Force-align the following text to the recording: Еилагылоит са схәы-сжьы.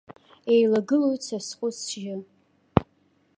Еилагылоит 0.53 1.21
са 1.27 1.37
схәы-сжьы. 1.45 2.15